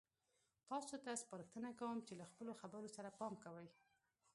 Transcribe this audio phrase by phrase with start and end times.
[0.69, 3.67] تاسو ته سپارښتنه کوم چې له خپلو خبرو سره پام کوئ.